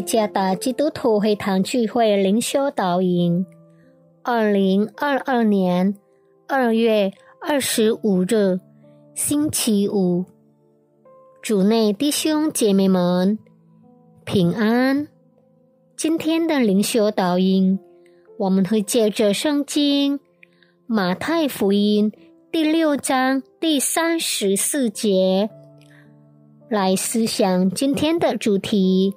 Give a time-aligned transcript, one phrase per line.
[0.00, 3.44] 加达基督徒会堂聚会灵修导引，
[4.22, 5.94] 二零二二年
[6.48, 8.58] 二月二十五日，
[9.14, 10.24] 星期五，
[11.42, 13.38] 主内弟兄姐妹们
[14.24, 15.08] 平安。
[15.96, 17.78] 今天的灵修导引，
[18.38, 20.18] 我们会借着圣经
[20.86, 22.12] 马太福音
[22.50, 25.50] 第六章第三十四节
[26.68, 29.14] 来思想今天的主题。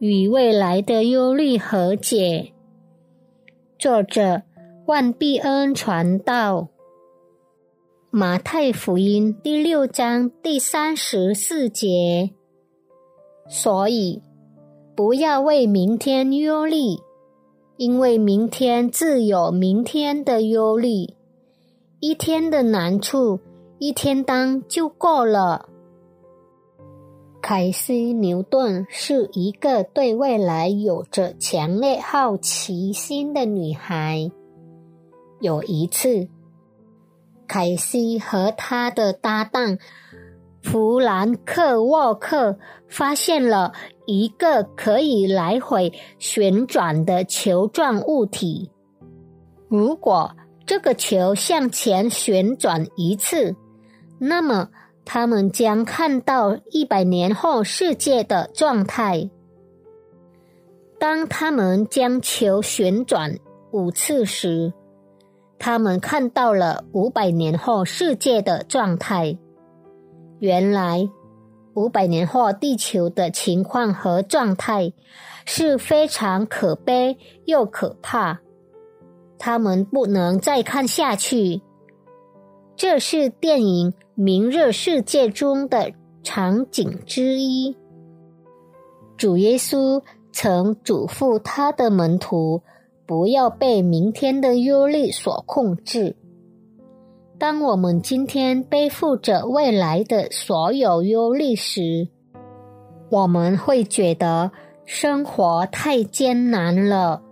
[0.00, 2.52] 与未来的忧虑和解。
[3.80, 4.42] 作者：
[4.86, 6.68] 万必恩传道。
[8.10, 12.30] 马太福音第六章第三十四节。
[13.48, 14.22] 所以，
[14.94, 16.76] 不要为明天忧虑，
[17.76, 21.12] 因为明天自有明天的忧虑。
[21.98, 23.40] 一天的难处，
[23.80, 25.68] 一天当就够了。
[27.48, 34.30] 凯西·牛顿是一个对未来有着强烈好奇心的女孩。
[35.40, 36.28] 有一次，
[37.46, 39.78] 凯西和她的搭档
[40.60, 43.72] 弗兰克·沃克发现了
[44.04, 48.70] 一个可以来回旋转的球状物体。
[49.68, 53.56] 如果这个球向前旋转一次，
[54.18, 54.68] 那么。
[55.10, 59.30] 他们将看到一百年后世界的状态。
[60.98, 63.38] 当他们将球旋转
[63.70, 64.74] 五次时，
[65.58, 69.38] 他们看到了五百年后世界的状态。
[70.40, 71.08] 原来，
[71.72, 74.92] 五百年后地球的情况和状态
[75.46, 78.40] 是非常可悲又可怕。
[79.38, 81.62] 他们不能再看下去。
[82.76, 83.94] 这是电影。
[84.20, 85.92] 明日世界中的
[86.24, 87.76] 场景之一。
[89.16, 90.02] 主耶稣
[90.32, 92.60] 曾嘱咐他的门徒，
[93.06, 96.16] 不要被明天的忧虑所控制。
[97.38, 102.08] 当我们今天背负着未来的所有忧虑时，
[103.10, 104.50] 我们会觉得
[104.84, 107.22] 生活太艰难了。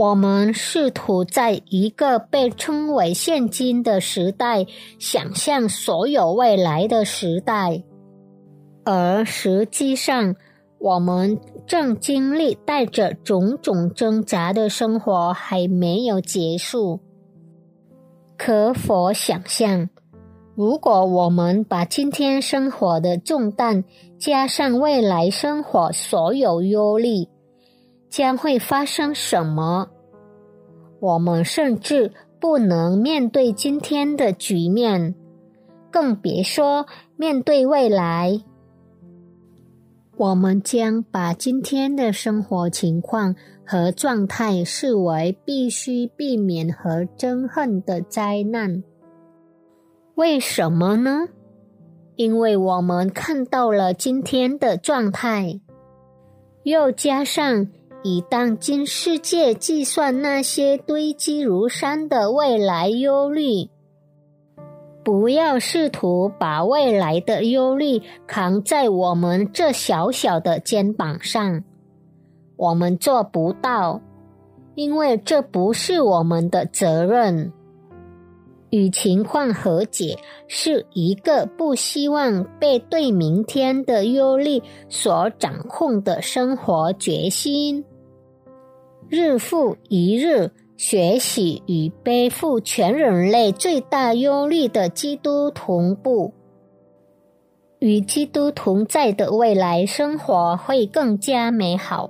[0.00, 4.64] 我们试图在一个被称为现今的时代
[4.98, 7.84] 想象所有未来的时代，
[8.82, 10.34] 而实际上，
[10.78, 17.00] 我们正经历带着种种挣扎的生活还没有结束。
[18.38, 19.90] 可否想象，
[20.54, 23.84] 如果我们把今天生活的重担
[24.18, 27.28] 加上未来生活所有忧虑？
[28.10, 29.88] 将会发生什么？
[31.00, 35.14] 我们甚至不能面对今天的局面，
[35.90, 38.42] 更别说面对未来。
[40.16, 43.34] 我们将把今天的生活情况
[43.64, 48.82] 和状态视为必须避免和憎恨的灾难。
[50.16, 51.28] 为什么呢？
[52.16, 55.58] 因为我们看到了今天的状态，
[56.64, 57.68] 又加上
[58.02, 63.68] 以当今世界计算那些堆积如山的未来忧虑。
[65.02, 71.64] 不要试图把未来的忧虑扛在我们这小小的肩膀上，
[72.56, 74.00] 我们做不到，
[74.74, 77.52] 因为这不是我们的责任。
[78.68, 87.84] 与情况和解是一个不希望被对明天的忧虑所掌控的生活决心。
[89.10, 96.32] 日复一日学习与背负全人类最大忧虑的基督同步，
[97.80, 102.08] 与基督同在的未来生活会更加美好。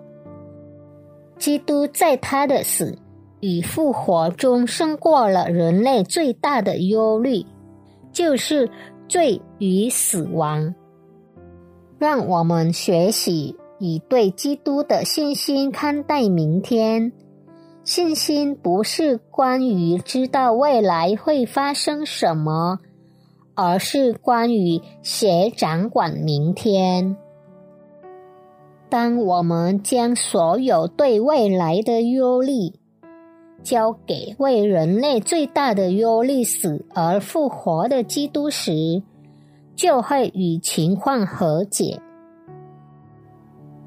[1.39, 2.97] 基督在他的死。
[3.43, 7.43] 与复活中胜过了人类最大的忧虑，
[8.13, 8.69] 就是
[9.09, 10.75] 罪与死亡。
[11.99, 17.13] 让我们学习以对基督的信心看待明天。
[17.83, 22.79] 信心不是关于知道未来会发生什么，
[23.55, 27.17] 而是关于谁掌管明天。
[28.91, 32.73] 当我们将所有对未来的忧虑，
[33.63, 39.03] 交给为人类最大的忧虑死而复活的基督时，
[39.75, 42.01] 就会与情况和解。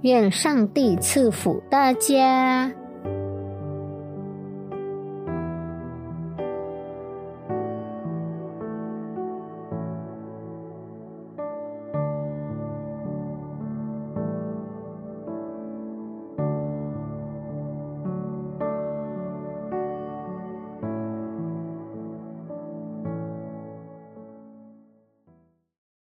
[0.03, 2.82] 愿上帝赐福大家。